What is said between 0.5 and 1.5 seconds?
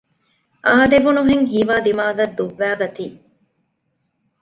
އާދެވުނުހެން